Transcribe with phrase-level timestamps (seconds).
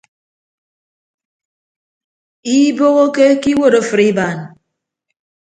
[2.53, 4.39] Iibohoke ke iwuot afịt ibaan.